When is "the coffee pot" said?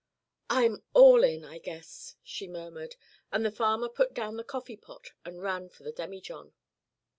4.35-5.11